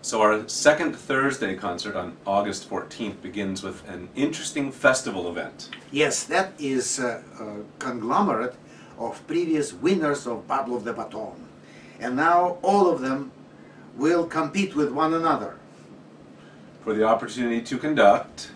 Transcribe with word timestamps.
So 0.00 0.22
our 0.22 0.48
second 0.48 0.94
Thursday 0.94 1.56
concert 1.56 1.96
on 1.96 2.16
August 2.24 2.70
14th 2.70 3.20
begins 3.20 3.62
with 3.62 3.86
an 3.88 4.08
interesting 4.14 4.70
festival 4.70 5.28
event. 5.28 5.70
Yes, 5.90 6.22
that 6.24 6.52
is 6.58 7.00
a, 7.00 7.22
a 7.40 7.64
conglomerate 7.80 8.54
of 8.96 9.26
previous 9.26 9.72
winners 9.72 10.26
of 10.26 10.46
Battle 10.46 10.76
of 10.76 10.84
the 10.84 10.92
Baton. 10.92 11.48
And 11.98 12.14
now 12.14 12.58
all 12.62 12.88
of 12.88 13.00
them 13.00 13.32
will 13.96 14.24
compete 14.24 14.76
with 14.76 14.92
one 14.92 15.14
another. 15.14 15.56
For 16.84 16.94
the 16.94 17.02
opportunity 17.02 17.60
to 17.62 17.76
conduct 17.76 18.50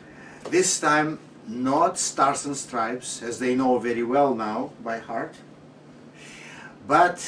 This 0.49 0.81
time, 0.81 1.19
not 1.49 1.99
Stars 1.99 2.47
and 2.47 2.57
Stripes, 2.57 3.21
as 3.21 3.41
they 3.41 3.57
know 3.57 3.79
very 3.79 4.05
well 4.05 4.35
now 4.35 4.71
by 4.83 4.99
heart, 4.99 5.35
but 6.87 7.19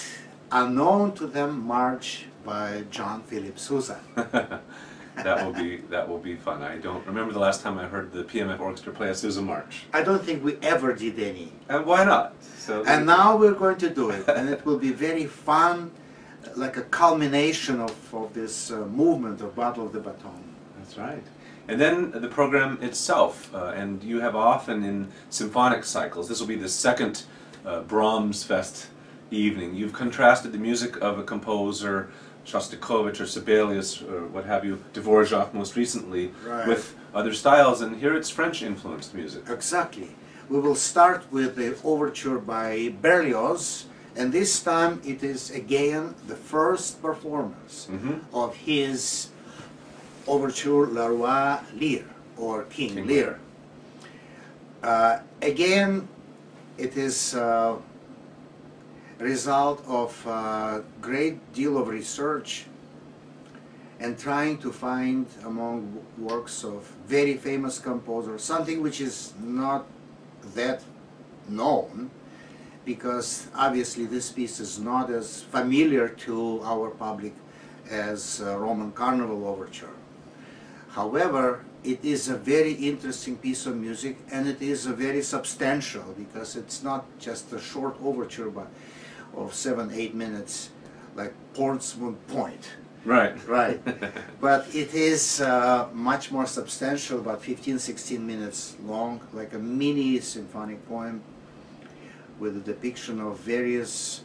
unknown 0.52 1.14
to 1.14 1.26
them 1.26 1.66
march 1.66 2.26
by 2.45 2.84
John 2.90 3.22
Philip 3.22 3.58
Sousa. 3.58 3.98
that 5.16 5.44
will 5.44 5.53
be 5.53 5.76
that 5.90 6.08
will 6.08 6.18
be 6.18 6.36
fun. 6.36 6.62
I 6.62 6.76
don't 6.79 7.07
remember 7.07 7.32
the 7.32 7.39
last 7.39 7.62
time 7.62 7.79
I 7.79 7.86
heard 7.86 8.12
the 8.12 8.25
PMF 8.25 8.61
Orchestra 8.61 8.93
play 8.93 9.08
a 9.08 9.14
Sousa 9.14 9.43
March. 9.43 9.84
I 9.93 10.03
don't 10.03 10.22
think 10.22 10.44
we 10.44 10.57
ever 10.62 10.93
did 10.93 11.18
any. 11.18 11.53
And 11.68 11.86
why 11.86 12.04
not? 12.04 12.34
So 12.58 12.84
And 12.84 13.07
now 13.07 13.36
we're 13.36 13.54
going 13.54 13.76
to 13.79 13.90
do 13.90 14.11
it, 14.11 14.29
and 14.29 14.48
it 14.48 14.64
will 14.64 14.79
be 14.79 14.93
very 14.93 15.26
fun, 15.26 15.90
like 16.57 16.76
a 16.76 16.82
culmination 16.82 17.80
of, 17.80 18.14
of 18.14 18.34
this 18.34 18.70
uh, 18.70 18.86
movement 18.86 19.40
of 19.40 19.54
Battle 19.54 19.86
of 19.86 19.92
the 19.92 20.00
Baton. 20.00 20.42
That's 20.79 20.98
right. 20.98 21.25
And 21.67 21.81
then 21.81 22.11
the 22.11 22.29
program 22.29 22.79
itself, 22.82 23.54
uh, 23.54 23.72
and 23.75 24.03
you 24.03 24.20
have 24.20 24.36
often 24.36 24.84
in 24.84 25.08
symphonic 25.31 25.84
cycles, 25.84 26.29
this 26.29 26.39
will 26.40 26.46
be 26.46 26.56
the 26.56 26.68
second 26.68 27.25
uh, 27.64 27.81
Brahms 27.81 28.45
Fest 28.45 28.89
evening. 29.31 29.75
You've 29.75 29.95
contrasted 29.95 30.53
the 30.53 30.58
music 30.58 31.00
of 31.00 31.18
a 31.18 31.22
composer, 31.22 32.11
Shostakovich 32.47 33.20
or 33.20 33.27
Sibelius 33.27 34.03
or 34.03 34.27
what 34.27 34.44
have 34.44 34.64
you, 34.64 34.83
Dvorak 34.92 35.53
most 35.55 35.77
recently, 35.77 36.33
Right. 36.47 36.67
with 36.69 36.95
other 37.14 37.33
styles, 37.33 37.81
and 37.81 37.97
here 37.97 38.14
it's 38.14 38.31
French 38.31 38.62
influenced 38.62 39.14
music. 39.14 39.45
Exactly. 39.48 40.11
We 40.48 40.59
will 40.61 40.75
start 40.75 41.25
with 41.31 41.56
the 41.56 41.77
overture 41.84 42.39
by 42.39 42.95
Berlioz, 43.00 43.87
and 44.17 44.33
this 44.33 44.61
time 44.62 45.00
it 45.05 45.22
is 45.22 45.50
again 45.50 46.15
the 46.27 46.37
first 46.37 47.00
performance 47.00 47.89
Mhm. 47.91 48.20
of 48.33 48.55
his 48.56 49.28
overture 50.27 50.87
Le 50.87 51.11
Roi 51.11 51.59
Lear, 51.75 52.05
or 52.37 52.65
King, 52.65 52.95
King 52.95 53.06
Lear. 53.06 53.39
Uh, 54.83 55.19
again, 55.41 56.09
it 56.77 56.97
is 56.97 57.34
uh, 57.34 57.77
result 59.19 59.84
of 59.87 60.27
a 60.27 60.83
great 61.01 61.53
deal 61.53 61.79
of 61.79 61.89
research 61.89 62.67
and 64.01 64.19
trying 64.19 64.59
to 64.59 64.73
find 64.73 65.27
among 65.45 66.05
works 66.19 66.65
of 66.65 66.83
very 67.06 67.37
famous 67.37 67.79
composers 67.79 68.43
something 68.43 68.83
which 68.83 69.01
is 69.01 69.33
not 69.41 69.87
that 70.55 70.83
known 71.48 72.11
because 72.84 73.48
obviously 73.55 74.05
this 74.05 74.31
piece 74.31 74.61
is 74.61 74.79
not 74.79 75.11
as 75.11 75.43
familiar 75.43 76.09
to 76.09 76.61
our 76.65 76.91
public 76.91 77.34
as 77.91 78.43
uh, 78.45 78.59
Roman 78.59 78.93
Carnival 78.93 79.47
Overture. 79.47 79.95
However, 80.91 81.65
it 81.83 82.03
is 82.05 82.28
a 82.28 82.37
very 82.37 82.73
interesting 82.73 83.37
piece 83.37 83.67
of 83.67 83.77
music 83.77 84.17
and 84.31 84.47
it 84.47 84.62
is 84.62 84.87
a 84.87 84.93
very 84.93 85.23
substantial 85.23 86.15
because 86.17 86.56
it's 86.56 86.83
not 86.83 87.05
just 87.19 87.53
a 87.53 87.61
short 87.61 87.97
overture 88.03 88.49
but 88.51 88.69
of 89.37 89.55
seven, 89.55 89.91
eight 89.93 90.15
minutes 90.15 90.71
like 91.15 91.33
Portsmouth 91.55 92.17
Point. 92.29 92.71
Right. 93.05 93.37
Right. 93.47 93.81
but 94.41 94.75
it 94.75 94.95
is 94.95 95.41
uh, 95.41 95.89
much 95.93 96.33
more 96.33 96.47
substantial, 96.47 97.19
about 97.19 97.43
15, 97.43 97.79
16 97.79 98.27
minutes 98.27 98.77
long, 98.85 99.21
like 99.33 99.53
a 99.53 99.59
mini 99.59 100.21
symphonic 100.21 100.87
poem 100.89 101.23
with 102.39 102.56
a 102.56 102.61
depiction 102.61 103.21
of 103.21 103.39
various 103.39 104.23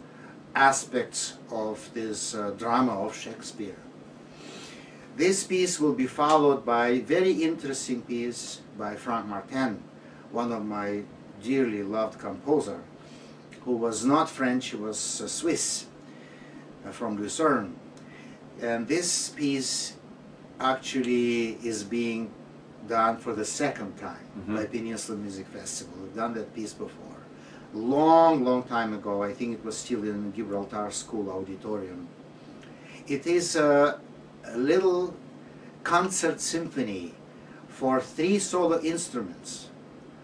aspects 0.55 1.35
of 1.51 1.89
this 1.93 2.33
uh, 2.33 2.51
drama 2.51 2.93
of 2.93 3.15
Shakespeare. 3.15 3.75
This 5.15 5.43
piece 5.43 5.79
will 5.79 5.93
be 5.93 6.07
followed 6.07 6.65
by 6.65 6.87
a 6.87 6.99
very 6.99 7.31
interesting 7.43 8.01
piece 8.01 8.61
by 8.77 8.95
Frank 8.95 9.25
Martin, 9.25 9.83
one 10.31 10.51
of 10.51 10.65
my 10.65 11.03
dearly 11.43 11.83
loved 11.83 12.17
composer, 12.19 12.81
who 13.69 13.75
was 13.75 14.03
not 14.03 14.27
French, 14.27 14.65
he 14.71 14.77
was 14.77 15.21
uh, 15.21 15.27
Swiss, 15.27 15.85
uh, 16.87 16.89
from 16.89 17.17
Lucerne. 17.21 17.75
And 18.59 18.87
this 18.87 19.29
piece 19.29 19.93
actually 20.59 21.51
is 21.63 21.83
being 21.83 22.31
done 22.87 23.17
for 23.17 23.33
the 23.41 23.45
second 23.45 23.91
time 24.07 24.25
Mhm. 24.39 24.55
by 24.55 24.65
Peninsula 24.65 25.17
Music 25.19 25.45
Festival. 25.59 25.93
We've 26.01 26.15
done 26.23 26.33
that 26.33 26.49
piece 26.55 26.73
before. 26.73 27.19
Long, 27.75 28.43
long 28.43 28.63
time 28.63 28.91
ago. 28.99 29.21
I 29.29 29.33
think 29.37 29.49
it 29.57 29.63
was 29.63 29.77
still 29.77 30.03
in 30.03 30.33
Gibraltar 30.35 30.89
School 30.89 31.29
Auditorium. 31.29 32.07
It 33.15 33.27
is 33.27 33.55
a, 33.55 33.99
a 34.55 34.57
little 34.57 35.13
concert 35.83 36.41
symphony 36.41 37.13
for 37.67 38.01
three 38.01 38.39
solo 38.39 38.81
instruments, 38.81 39.69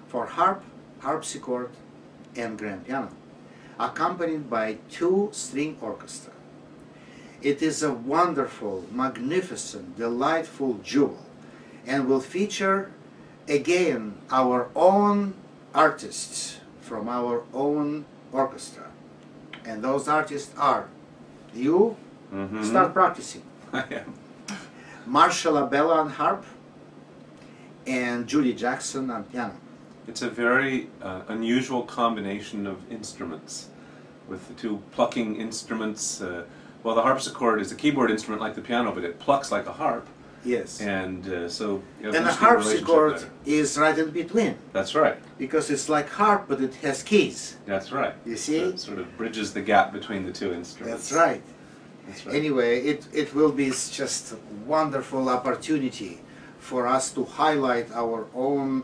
for 0.08 0.26
harp, 0.38 0.64
harpsichord, 1.06 1.70
and 2.36 2.58
grand 2.58 2.82
piano, 2.88 3.12
accompanied 3.80 4.50
by 4.50 4.78
two 4.90 5.30
string 5.32 5.78
orchestra. 5.82 6.32
It 7.42 7.62
is 7.62 7.84
a 7.84 7.92
wonderful, 7.92 8.86
magnificent, 8.92 9.98
delightful 9.98 10.80
jewel 10.84 11.20
and 11.86 12.08
will 12.08 12.22
feature 12.22 12.92
again 13.48 14.16
our 14.32 14.70
own 14.76 15.36
artists 15.74 16.58
from 16.82 17.08
our 17.10 17.44
own 17.54 18.06
orchestra. 18.32 18.86
And 19.66 19.84
those 19.84 20.08
artists 20.08 20.54
are 20.58 20.88
you, 21.54 21.96
Mhm. 22.34 22.64
start 22.66 22.94
practicing. 22.94 23.44
Marshall 25.06 25.58
Abella 25.58 26.00
on 26.00 26.10
harp, 26.10 26.44
and 27.86 28.26
Judy 28.26 28.54
Jackson 28.54 29.12
on 29.12 29.24
piano. 29.26 29.54
It's 30.08 30.22
a 30.22 30.30
very 30.30 30.90
uh, 31.02 31.22
unusual 31.28 31.84
combination 31.84 32.68
of 32.68 32.78
instruments, 32.92 33.70
with 34.28 34.48
the 34.48 34.54
two 34.54 34.82
plucking 34.92 35.38
instruments. 35.38 36.22
Uh, 36.22 36.44
well, 36.84 36.96
the 36.96 37.02
harpsichord 37.02 37.60
is 37.62 37.72
a 37.72 37.76
keyboard 37.76 38.12
instrument 38.12 38.42
like 38.42 38.56
the 38.56 38.62
piano, 38.62 38.92
but 38.92 39.04
it 39.04 39.20
plucks 39.20 39.52
like 39.52 39.66
a 39.66 39.72
harp, 39.74 40.08
Yes. 40.44 40.80
and 40.80 41.28
uh, 41.28 41.50
so 41.50 41.82
you 42.00 42.14
And 42.14 42.26
the 42.26 42.32
harpsichord 42.32 43.24
is 43.46 43.78
right 43.80 43.98
in 43.98 44.12
between 44.12 44.56
That's 44.74 44.94
right. 44.94 45.18
because 45.40 45.72
it's 45.72 45.90
like 45.90 46.08
harp, 46.10 46.46
but 46.48 46.62
it 46.62 46.76
has 46.76 47.02
keys. 47.02 47.58
That's 47.66 47.92
right. 47.92 48.14
You 48.26 48.38
see? 48.38 48.60
So 48.60 48.70
it 48.70 48.80
sort 48.80 49.00
of 49.00 49.18
bridges 49.18 49.54
the 49.54 49.62
gap 49.62 49.92
between 49.92 50.24
the 50.26 50.32
two 50.32 50.54
instruments. 50.54 51.10
That's 51.10 51.12
right. 51.28 51.42
That's 52.08 52.24
right. 52.28 52.36
Anyway, 52.36 52.82
it, 52.82 53.08
it 53.12 53.34
will 53.34 53.52
be 53.52 53.72
just 53.72 54.34
a 54.34 54.38
wonderful 54.68 55.28
opportunity 55.30 56.20
for 56.60 56.86
us 56.86 57.12
to 57.14 57.24
highlight 57.26 57.92
our 57.94 58.28
own 58.36 58.84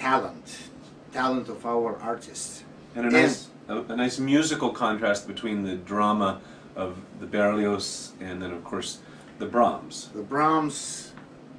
talent, 0.00 0.70
talent 1.12 1.48
of 1.48 1.66
our 1.66 1.96
artists. 1.98 2.64
And 2.96 3.06
a 3.06 3.10
nice, 3.10 3.48
a, 3.68 3.82
a 3.82 3.96
nice 3.96 4.18
musical 4.18 4.70
contrast 4.70 5.26
between 5.28 5.62
the 5.62 5.76
drama 5.76 6.40
of 6.74 6.96
the 7.20 7.26
Berlioz 7.26 8.12
and 8.18 8.40
then, 8.40 8.50
of 8.50 8.64
course, 8.64 9.00
the 9.38 9.46
Brahms. 9.46 10.08
The 10.14 10.22
Brahms 10.22 11.12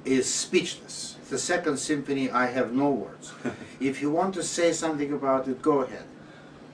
is 0.04 0.32
speechless. 0.32 1.16
The 1.30 1.38
second 1.38 1.78
symphony, 1.78 2.30
I 2.30 2.46
have 2.46 2.72
no 2.72 2.90
words. 2.90 3.32
if 3.80 4.02
you 4.02 4.10
want 4.10 4.34
to 4.34 4.42
say 4.42 4.72
something 4.72 5.12
about 5.12 5.46
it, 5.46 5.62
go 5.62 5.80
ahead. 5.80 6.04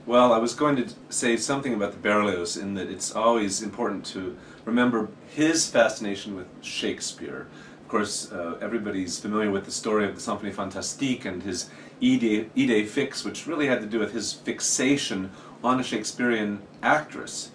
Well, 0.06 0.32
I 0.32 0.38
was 0.38 0.54
going 0.54 0.76
to 0.76 0.88
say 1.10 1.36
something 1.36 1.74
about 1.74 1.92
the 1.92 1.98
Berlioz 1.98 2.56
in 2.56 2.72
that 2.74 2.88
it's 2.88 3.14
always 3.14 3.62
important 3.62 4.06
to 4.06 4.38
remember 4.64 5.08
his 5.28 5.68
fascination 5.68 6.34
with 6.34 6.46
Shakespeare. 6.62 7.46
Of 7.88 7.92
course, 7.92 8.30
uh, 8.30 8.58
everybody's 8.60 9.18
familiar 9.18 9.50
with 9.50 9.64
the 9.64 9.70
story 9.70 10.04
of 10.06 10.14
the 10.14 10.20
Symphonie 10.20 10.52
Fantastique 10.52 11.24
and 11.24 11.42
his 11.42 11.70
idée, 12.02 12.50
idée 12.54 12.86
fixe, 12.86 13.24
which 13.24 13.46
really 13.46 13.66
had 13.66 13.80
to 13.80 13.86
do 13.86 13.98
with 13.98 14.12
his 14.12 14.30
fixation 14.30 15.30
on 15.64 15.80
a 15.80 15.82
Shakespearean 15.82 16.60
actress, 16.82 17.50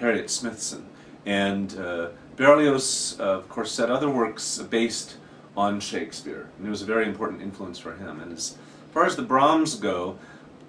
Harriet 0.00 0.30
Smithson. 0.30 0.86
And 1.26 1.78
uh, 1.78 2.08
Berlioz, 2.34 3.18
uh, 3.20 3.24
of 3.24 3.50
course, 3.50 3.72
set 3.72 3.90
other 3.90 4.08
works 4.08 4.56
based 4.56 5.18
on 5.54 5.80
Shakespeare, 5.80 6.48
and 6.56 6.66
it 6.66 6.70
was 6.70 6.80
a 6.80 6.86
very 6.86 7.06
important 7.06 7.42
influence 7.42 7.78
for 7.78 7.94
him. 7.94 8.20
And 8.22 8.32
as 8.32 8.56
far 8.90 9.04
as 9.04 9.16
the 9.16 9.22
Brahms 9.22 9.74
go, 9.74 10.18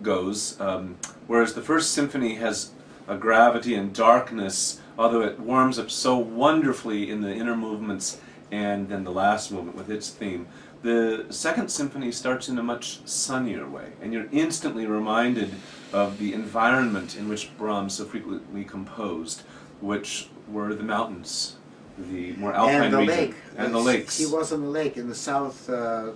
goes, 0.02 0.60
um, 0.60 0.98
whereas 1.26 1.54
the 1.54 1.62
first 1.62 1.94
symphony 1.94 2.36
has 2.36 2.72
a 3.08 3.16
gravity 3.16 3.76
and 3.76 3.94
darkness, 3.94 4.82
although 5.00 5.22
it 5.22 5.40
warms 5.40 5.80
up 5.80 5.90
so 5.90 6.18
wonderfully 6.18 7.10
in 7.10 7.22
the 7.22 7.34
inner 7.34 7.56
movements 7.56 8.20
and 8.52 8.90
then 8.90 9.04
the 9.04 9.12
last 9.12 9.52
movement 9.52 9.78
with 9.78 9.90
its 9.90 10.10
theme. 10.10 10.48
The 10.84 11.26
second 11.30 11.70
symphony 11.70 12.12
starts 12.12 12.48
in 12.48 12.58
a 12.60 12.64
much 12.64 13.00
sunnier 13.08 13.68
way, 13.68 13.94
and 14.02 14.14
you're 14.14 14.28
instantly 14.32 14.86
reminded 14.86 15.52
of 15.92 16.20
the 16.20 16.34
environment 16.34 17.16
in 17.18 17.28
which 17.28 17.50
Brahms 17.58 17.96
so 17.96 18.06
frequently 18.06 18.64
composed, 18.64 19.42
which 19.82 20.30
were 20.48 20.74
the 20.76 20.84
mountains 20.84 21.56
the 21.98 22.34
more 22.34 22.54
alpine 22.54 22.84
and 22.84 22.94
the 22.94 22.98
region 22.98 23.16
lake. 23.18 23.36
and 23.58 23.74
the 23.74 23.80
Uh, 23.80 23.84
lakes. 23.84 24.18
He 24.18 24.26
was 24.26 24.52
on 24.52 24.62
the 24.62 24.70
lake 24.70 24.98
in 24.98 25.08
the 25.08 25.16
south 25.16 25.70
uh, 25.70 26.10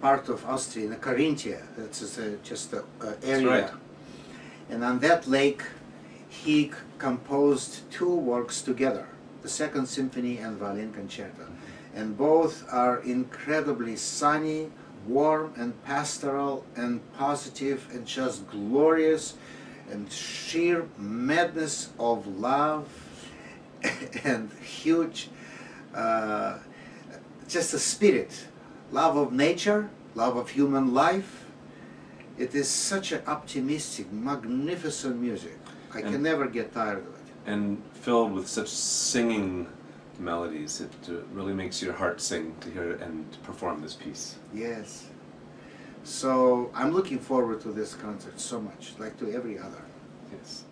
part 0.00 0.28
of 0.28 0.44
Austria, 0.46 0.84
in 0.84 0.90
the 0.90 0.96
Carinthia. 0.96 1.60
That's 1.76 1.98
just 2.00 2.18
a, 2.18 2.36
just 2.44 2.72
a 2.72 2.84
uh, 3.02 3.14
area. 3.24 3.48
right. 3.48 3.70
And 4.70 4.84
on 4.84 5.00
that 5.00 5.26
lake, 5.26 5.62
he 6.28 6.70
composed 6.98 7.90
two 7.90 8.14
works 8.14 8.62
together, 8.62 9.06
the 9.42 9.48
Second 9.48 9.86
Symphony 9.86 10.38
and 10.38 10.56
Violin 10.56 10.92
Concerto. 10.92 11.46
And 11.94 12.16
both 12.16 12.64
are 12.72 12.98
incredibly 12.98 13.96
sunny, 13.96 14.70
warm, 15.06 15.52
and 15.56 15.82
pastoral, 15.84 16.64
and 16.76 17.00
positive, 17.14 17.88
and 17.92 18.06
just 18.06 18.48
glorious, 18.50 19.34
and 19.90 20.10
sheer 20.12 20.88
madness 20.98 21.90
of 21.98 22.26
love, 22.26 22.88
and 24.24 24.50
huge, 24.62 25.30
uh, 25.94 26.58
just 27.48 27.74
a 27.74 27.78
spirit, 27.78 28.46
love 28.92 29.16
of 29.16 29.32
nature, 29.32 29.90
love 30.14 30.36
of 30.36 30.50
human 30.50 30.94
life. 30.94 31.46
It 32.38 32.54
is 32.54 32.68
such 32.68 33.12
an 33.12 33.22
optimistic, 33.26 34.10
magnificent 34.12 35.20
music. 35.20 35.58
I 35.92 36.02
can 36.02 36.22
never 36.22 36.46
get 36.46 36.72
tired 36.72 36.98
of 36.98 37.14
it. 37.14 37.19
And 37.46 37.82
filled 37.92 38.32
with 38.32 38.48
such 38.48 38.68
singing 38.68 39.68
melodies. 40.18 40.80
It 40.80 40.92
uh, 41.08 41.22
really 41.32 41.54
makes 41.54 41.82
your 41.82 41.94
heart 41.94 42.20
sing 42.20 42.54
to 42.60 42.70
hear 42.70 42.92
and 42.92 43.30
to 43.32 43.38
perform 43.40 43.80
this 43.80 43.94
piece. 43.94 44.36
Yes. 44.54 45.06
So 46.04 46.70
I'm 46.74 46.92
looking 46.92 47.18
forward 47.18 47.60
to 47.62 47.72
this 47.72 47.94
concert 47.94 48.40
so 48.40 48.60
much, 48.60 48.92
like 48.98 49.18
to 49.18 49.32
every 49.32 49.58
other. 49.58 49.82
Yes. 50.32 50.64